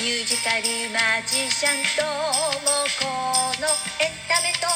[0.00, 0.62] ミュージカル
[0.94, 2.08] マジシャンとも
[3.00, 3.06] こ
[3.60, 3.66] の
[3.98, 4.70] エンタメとア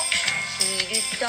[0.59, 1.27] ヒルと。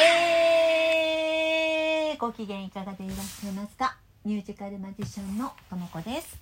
[0.00, 3.98] えー、ご機嫌いかがでいらっしゃいますか？
[4.24, 6.38] ミュージカルマジシャンのともこです。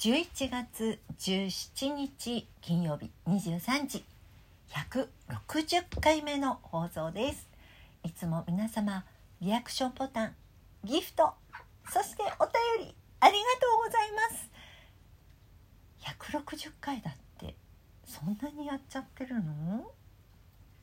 [0.00, 4.04] 11月17日金曜日23時
[4.70, 7.46] 160回目の放送です。
[8.02, 9.04] いつも皆様
[9.40, 10.34] リアクションボタン
[10.82, 11.34] ギフト
[11.88, 12.52] そしてお便
[12.88, 14.55] りありがとうございます。
[16.06, 17.54] 160回だって
[18.04, 19.90] そんなにやっちゃってるの？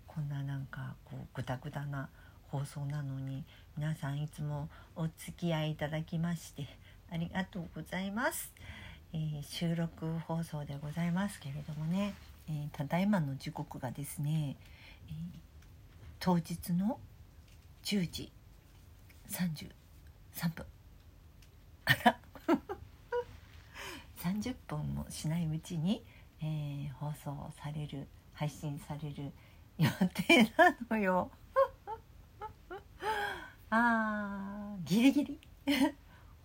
[0.08, 2.09] こんななんかこうグダグダな
[2.49, 3.44] 放送なのに
[3.77, 6.68] 皆さんいつもお付き合いいただきまして
[7.12, 8.54] ありがとうございます、
[9.13, 12.13] えー収録放送でございますけれどもね、
[12.48, 14.55] えーただいまの時刻がですね、
[15.08, 15.13] えー
[16.20, 16.99] 当日の
[17.84, 18.32] 10時
[19.30, 20.66] 33分
[21.85, 22.18] あら
[24.23, 26.02] 30分もしないうちに、
[26.41, 29.32] えー放送される配信される
[29.77, 31.30] 予定なのよ。
[33.70, 35.40] あーギリギリ。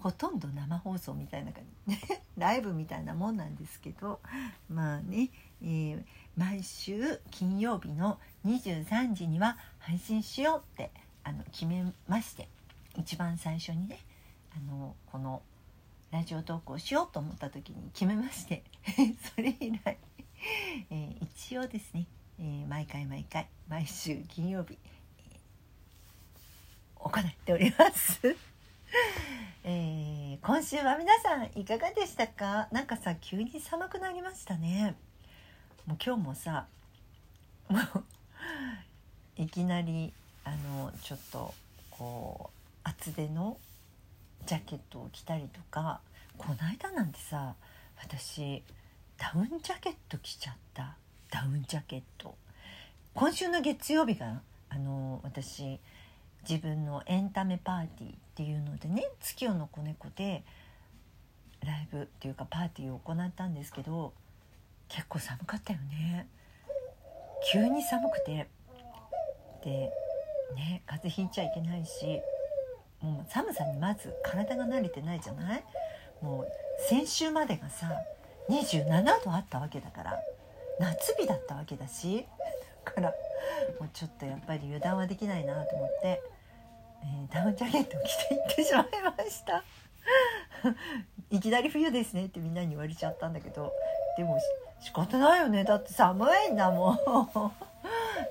[0.01, 1.97] ほとんど生放送みたいな感じ。
[2.37, 4.21] ライブみたいなもんなんですけど。
[4.69, 5.31] まあね、
[5.63, 6.05] えー
[6.37, 10.93] 毎週金曜日の23時には配信しようって
[11.25, 12.49] あの決めまして。
[12.97, 14.01] 一番最初にね
[14.57, 15.43] あのこの
[16.19, 18.65] ラジオ投稿しようと思った時に決めまして
[19.37, 19.97] それ以来、
[20.91, 22.07] えー一応ですね、
[22.41, 28.21] えー毎回毎回毎週金曜日、えー行っております。
[29.63, 32.67] えー今週は皆さんいかがでしたか？
[32.73, 34.97] なんかさ急に寒くなりましたね
[35.87, 36.67] もう今日もさ
[37.69, 38.05] もう
[39.41, 41.55] いきなりあのちょっと
[41.91, 43.57] こう厚手の
[44.49, 46.01] ジャケットを着たりとか
[46.39, 47.55] この間なんてさ
[48.03, 48.63] 私
[49.19, 50.97] ダウンジャケット着ちゃった。
[51.31, 52.35] ダウンジャケット。
[53.13, 55.79] 今週の月曜日があの私
[56.49, 60.45] 自分のエンタメパーティーっていうのでね月夜の子猫で
[61.63, 64.15] ライブっていうかパーティーを行ったんですけど
[64.89, 66.27] 結構寒かったよね。
[67.53, 68.49] 急に寒くて。
[69.63, 69.91] で
[70.55, 72.23] ね風邪ひいちゃいけないし。
[73.01, 75.65] もう寒さにまず体が慣れてないじゃない？
[76.21, 76.47] もう
[76.89, 77.91] 先週までがさ
[78.49, 80.19] 27度あったわけだから
[80.81, 82.27] 夏日だったわけだし。
[82.85, 83.11] だから
[83.79, 86.23] もうちょっとやっぱり油断はできないなと思って、
[87.03, 88.85] えーダウンジャケットを着て行ってしまい
[89.17, 89.63] ました。
[91.31, 93.75] いきなり冬ですねってみんなに言われちゃったんだけど
[94.17, 94.39] でも
[94.81, 95.65] 仕方ないよね。
[95.65, 96.99] だって寒いんだもん。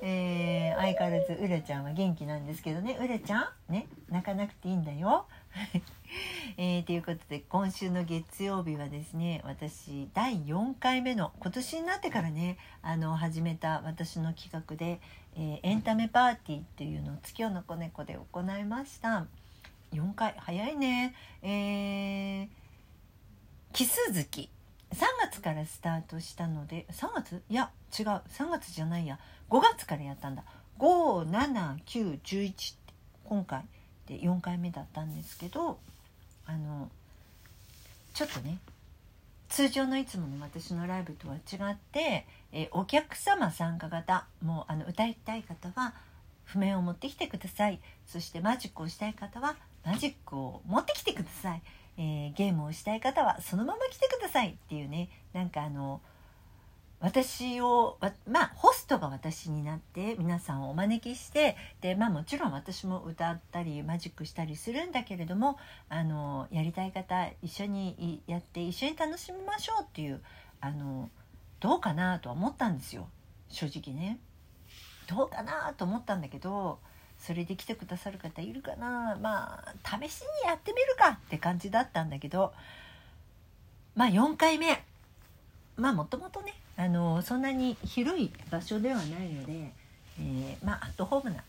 [0.02, 2.96] えー相変わらずうらちゃんは元気なんですけどね。
[3.00, 3.72] うらちゃん？
[3.72, 3.86] ね？
[4.08, 5.26] 泣かなくていいんだよ。
[6.56, 15.00] えーということで今週の月曜日はですね私第4回目の今年になってからねあの始めた私の企画で、
[15.36, 19.26] えーエンタメパーティーっていうのを月夜の子猫で行いました。
[19.92, 20.34] 4回？
[20.38, 21.14] 早いね。
[21.42, 22.48] えー
[23.72, 24.48] 奇数月
[24.92, 27.42] 3月からスタートしたので3月？
[27.48, 28.06] いや違う。
[28.06, 29.18] 3月じゃないや。
[29.50, 30.44] 5月からやったんだ。
[30.78, 32.94] 57911って
[33.24, 33.64] 今回
[34.06, 35.78] で4回目だったんですけど
[36.46, 36.88] あの
[38.14, 38.58] ちょっとね
[39.48, 45.94] 通常のいつもの私のライブとは違って、えお客様参加型もうあの歌いたい方は
[46.44, 47.80] 譜面を持ってきてください。
[48.06, 51.62] そしてマジックをしたい方はマジックを持ってきてください、
[51.98, 56.00] えーゲームをしたい方はそのまま来てくださいっていうねなんかあの
[57.00, 70.20] 私をまあホストが私になって皆さんをお招きしてでまあもちろん私も歌ったりマジックしたりするんだけれどもあのやりたい方一緒にやって一緒に楽しみましょうっていう
[70.60, 71.08] あの
[71.60, 73.08] どうかなとは思ったんですよ
[73.48, 74.18] 正直ね。
[75.08, 76.80] どうかなと思ったんだけど
[77.18, 79.16] それで来てくださる方いるかな？
[79.20, 82.52] まあ試しにやってみるかって感じだったんだけど
[83.94, 84.82] まあ4回目。
[85.76, 89.72] まあもともとねあのそんなに広い場所ではないので、
[90.20, 91.42] えーまあアットホームな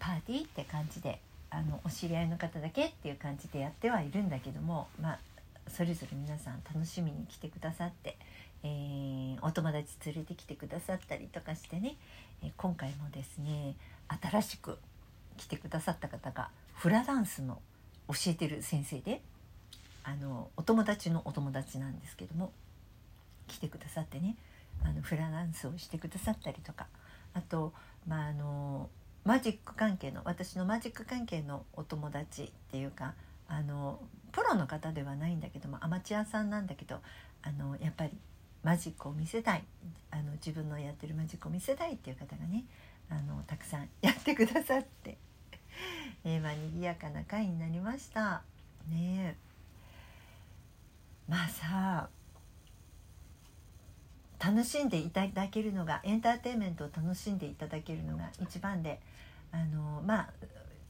[0.00, 5.18] パーティーって感じであのお知り合いの方だけっていう感じでやってはいるんだけどもまあ
[5.68, 8.16] それぞれ皆さん楽しみに来てくださって、
[8.64, 11.94] えーお友達連れてきてくださったりとかしてね、
[12.42, 13.74] え今回もですね
[14.08, 14.78] 新しく
[15.36, 17.60] 来てくださった方がフラダンスの
[18.08, 19.22] 教えてる先生で
[20.04, 22.52] あのお友達のお友達なんですけども
[23.48, 24.36] 来てくださってね
[24.84, 26.86] あのフラダンスをしてくださったりとか
[27.34, 27.72] あと、
[28.06, 28.88] まあ、あの
[29.24, 33.14] マジック関係の私のマジック関係のお友達っていうか
[33.48, 34.00] あの
[34.32, 37.00] プロの方ではないんだけどもアマチュアさんなんだけど
[37.42, 38.10] あのやっぱり
[38.62, 39.64] マジックを見せたい
[40.10, 42.64] あの自分のやってるマジックを見せたいっていう方がね
[43.08, 45.16] あのたくさんやってくださって、
[46.24, 48.42] えー、まあ賑やかな会になりました。
[48.88, 49.36] ね
[51.28, 52.08] まあさ
[54.38, 59.00] 楽しんでいただけるのがエンターテインメントを楽しんでいただけるのが一番で
[59.50, 60.30] あのまあ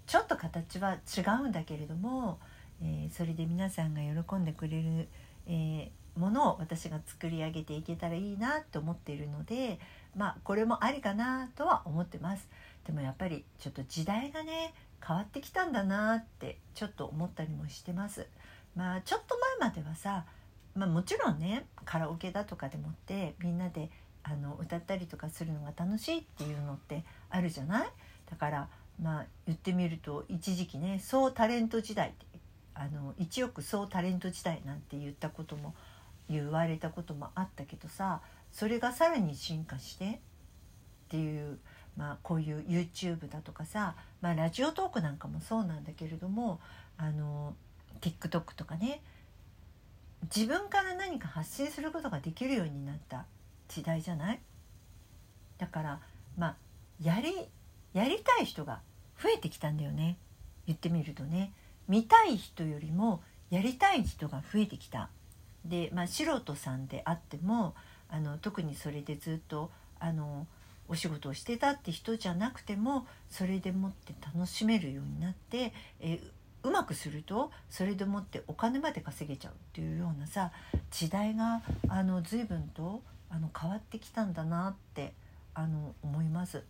[0.07, 2.39] ちょっと形は違うんだけれども、
[2.83, 5.09] えー、それで皆さんが喜んでくれる、
[5.47, 9.79] えー、ものを私が作り上げていけたらいいなと思っているので
[10.17, 12.49] まあこれもありかなとは思ってます。
[12.87, 14.75] でもやっぱりちょっと時代がね
[15.07, 18.27] 変わってきたんだなってちょっと思ったりもしてます。
[18.75, 20.25] まあちょっと前まではさ
[20.75, 23.91] まあ、もちろんねカラオケだとかでもってみんなで
[24.23, 27.89] あの歌ったりとかするのが楽しいっていうのってあるじゃない？
[28.31, 28.69] だから
[29.01, 32.27] まあ言ってみると一時期ね総タレント時代って
[32.75, 35.75] あの1億総タレント時代なんて言ったことも
[36.29, 38.21] 言われたこともあったけどさ
[38.53, 40.11] それがさらに進化してっ
[41.09, 41.59] ていう、
[41.97, 46.61] まあ、こういう YouTube だとかさ、まあ、ラジオトークなんかもそうなんだけれども
[46.97, 47.55] あの
[48.01, 49.03] TikTok とかね
[50.35, 53.27] 自分から何か発信することができるようになった
[53.69, 54.41] 時代じゃない？
[55.59, 56.01] だから
[56.37, 56.57] まあ
[57.03, 57.33] やり
[57.93, 58.81] やりたい人が
[59.23, 60.19] 増えてきたんだよね。
[60.67, 61.53] 言ってみるとね。
[61.87, 65.11] 見たい人よりもやりたい人が増えてきた。
[65.69, 67.75] で、まあ、素人さんであっても
[68.09, 70.47] あの特にそれでずっとあの
[70.89, 76.21] お仕事をしてたって人じゃなくてもそれでもって楽しめるようになって、え
[76.63, 80.51] うまくするとそれでもってお金まで稼げちゃうっていうようなさ
[80.91, 85.13] 時代があの随分とあの変わってきたんだなって
[85.55, 86.65] あの思います。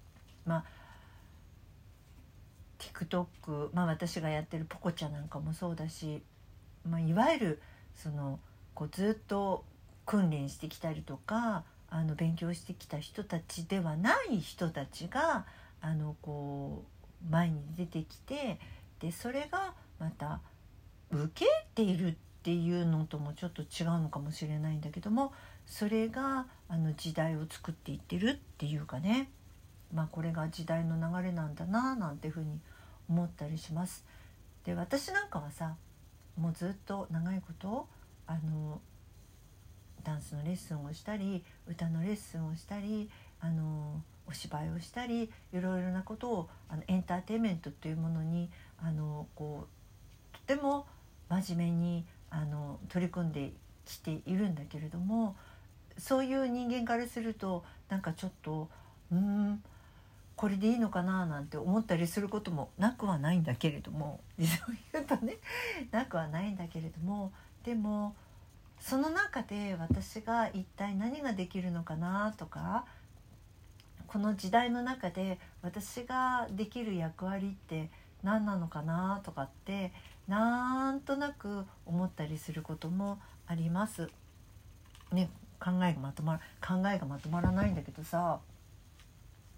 [0.44, 0.64] まあ
[2.78, 6.22] TikTok、まあ、私がやってるポコチャなんかもそうだし、
[6.88, 7.62] まあ、いわゆる
[7.94, 8.38] その
[8.76, 9.64] こうずっと
[10.04, 15.46] 訓練してきたりとかあの勉強してきた人たちではない人たちが
[15.80, 16.84] あのこ
[17.26, 18.60] う前に出てきて
[19.00, 20.40] でそれがまた
[21.10, 23.66] 受けているっていうのともちょっと違う
[24.00, 25.32] のかもしれないんだけども
[25.64, 29.30] それがあの時代を作っていってるっていうかね
[29.92, 32.60] まあこれが時代の流れなんだななんていうふうに
[33.08, 34.04] 思ったりします。
[34.64, 35.76] で私なんかはさ
[36.36, 37.88] もうずっと長いこと
[38.36, 38.80] あの
[40.04, 43.10] ダンスのレッスンをしたり歌のレッスンをしたり
[43.40, 48.50] あのお芝居をしたりいろいろなことをあのエンターテインメントというものに
[48.82, 50.86] あのこうとても
[51.28, 53.52] 真面目にあの取り組んで
[53.84, 55.36] きているんだけれども
[55.98, 58.68] そういう人間からするとなんかちょっと
[59.10, 59.62] うん
[60.34, 65.38] これでいいのかななんて思ったりすることもなくはないんだけれども実を言うとね
[65.90, 67.32] なくはないんだけれども
[67.64, 68.14] でも
[68.80, 72.84] その中で私が一体何ができるのかなとか
[74.06, 77.90] この時代の中で私ができる役割って
[78.22, 79.92] 何なのかなとかって
[80.28, 84.08] なんとなく思ったりすることもあります。
[85.12, 88.40] ね考えがまとまら考えがまとまらないんだけどさ、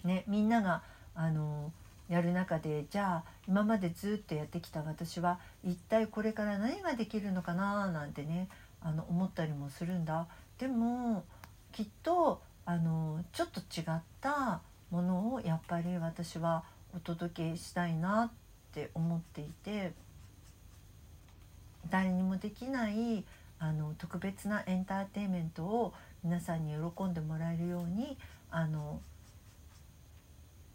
[0.04, 0.82] ね、みんなが
[1.14, 1.72] あの
[2.08, 8.48] やる中でじゃあ今までずっとやってきた私は一体これから何ができるのかななんてね
[8.80, 10.26] あの思ったりもするんだ。
[10.58, 11.24] でも
[11.72, 18.30] きっとあのちょっと違ったものをやっぱり私はお届けしたいなっ
[18.72, 19.92] て思っていて。
[21.90, 23.24] 誰にもできない
[23.58, 28.16] あの特別なエンターテインメントを皆さんに喜んでもらえるように
[28.50, 29.00] あの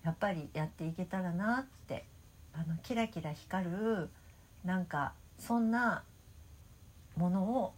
[0.04, 2.06] やっぱりやっていけたらなって
[2.54, 4.10] あのキラキラ光る
[4.66, 6.04] なんかそんな
[7.16, 7.74] ものを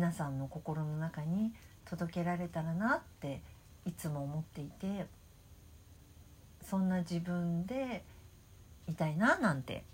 [0.00, 1.52] 皆さんの心の中に
[1.84, 3.42] 届けられたらなって
[3.84, 5.04] いつも思っていて
[6.62, 8.02] そんな自分で
[8.88, 9.84] いたいななんて、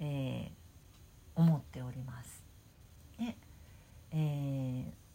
[0.00, 2.42] えー、思っております。
[3.18, 3.36] ね
[4.12, 4.16] え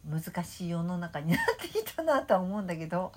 [0.08, 3.10] ー、難しい世の中になってきたなとは思うんだけど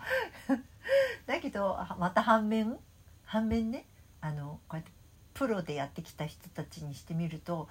[1.28, 2.76] だけどまた反面
[3.24, 3.86] 反面ね
[4.20, 4.92] あのこうやって
[5.36, 7.70] プロでやってきた人たちにしてみると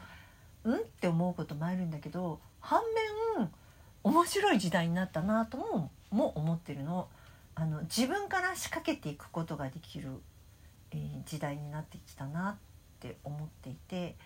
[0.62, 0.78] うん？
[0.78, 2.80] って思うこともあるんだけど反
[3.36, 3.50] 面
[4.04, 7.08] 面白い時代になったなともも思ってるの。
[7.54, 10.10] あの自分から仕掛けていくことができる、
[10.92, 12.56] えー、時代になってきたなっ
[13.00, 14.16] て思っていて。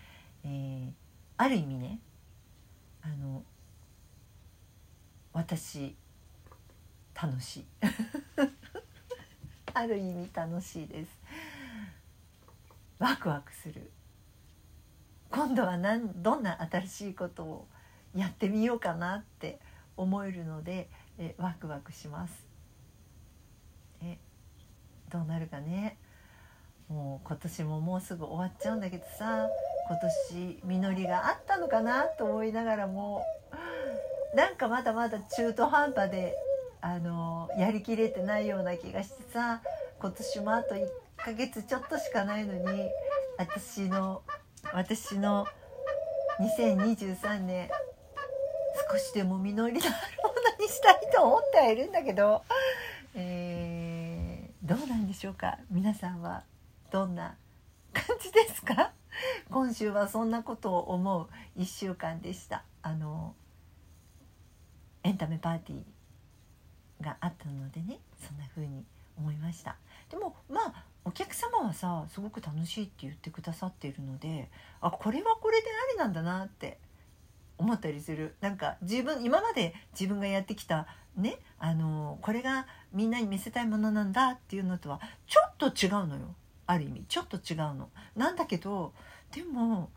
[0.44, 0.90] えー、
[1.36, 2.00] ある意味ね
[3.02, 3.42] あの
[5.32, 5.94] 私
[7.14, 7.66] 楽しい。
[9.74, 11.10] ある意味楽しいです。
[12.98, 13.90] ワクワクする。
[15.30, 17.68] 今度は何どんな新しいことを
[18.14, 19.58] やってみようかなって
[19.96, 20.88] 思えるので
[21.18, 22.46] えワクワクします。
[24.02, 24.18] え
[25.10, 25.98] どうなるかね
[26.88, 29.48] もう今年ももうすぐ終わっちゃうんだけどさ
[29.88, 29.98] 今
[30.30, 33.24] 年実りがあったのかなと思いながらも
[34.34, 36.34] なんかまだまだ中途半端で
[36.80, 39.62] あのやりきれてないような気がしてさ
[40.00, 42.88] 今年もあと1ヶ月ちょっとしかないのに
[43.38, 44.22] 私の
[44.72, 45.46] 私の
[46.40, 47.70] 2023年
[48.90, 49.82] 少しでも実りのあるも
[50.58, 52.42] のにしたいと思ってはいるんだけど、
[53.14, 55.58] えー、どうなんでしょうか？
[55.70, 56.44] 皆さんは
[56.90, 57.34] どんな
[57.92, 58.92] 感じですか？
[59.50, 62.64] 今週はそんなことを思う1週間でした。
[62.82, 63.34] あの
[65.04, 68.84] エンタメパーティーがあったのでねそんな風に
[69.18, 69.76] 思いました。
[70.10, 74.48] でもまあお客様はさすごく楽しいって言ってくださっているので
[74.80, 76.78] あこれはこれでありなんだなって
[77.62, 86.34] 思ったりするなんか自分今まで自分がやってきたねあのこれがみんなに見せたいものなんだっていうのとはちょっと違うのよ
[86.66, 87.88] ある意味ちょっと違うの。
[88.16, 88.92] なんだけど
[89.32, 89.90] でも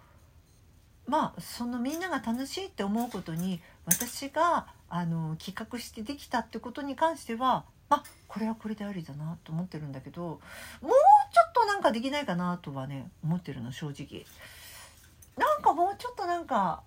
[1.07, 10.39] まあそのみんなが楽しいって思うことに私があの企画してできたってことに関してはあこれはこれでありだなと思ってるんだけどもう
[10.81, 10.91] ちょ
[11.49, 14.25] っとなんかできないかなとはね思ってるの正直。
[15.37, 16.81] なんかもうちょっとなんか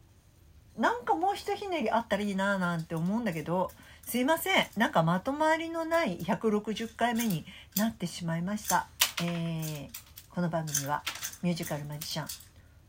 [0.78, 3.70] なんかもうひとひねりあったらいいななんて思うんだけど
[4.04, 4.66] すいません。
[4.76, 7.44] なんかまとまりのない160回目に
[7.76, 8.88] なってしまいました、
[9.22, 11.02] えー、この番組は
[11.42, 12.26] ミュージカルマジシャン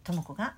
[0.03, 0.53] とも子が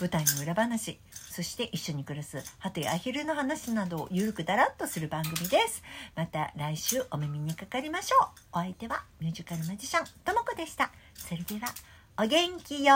[0.00, 0.98] 舞台の裏話
[1.30, 5.82] そして一緒に暮らすハテやアヒルの話などをゆるくだらっとする番組です。
[6.14, 8.28] また来週お耳にかかりましょう。
[8.52, 10.92] お相手はミュージカルマジシャンとも子でした。
[11.14, 11.72] それでは
[12.16, 12.94] お元気よ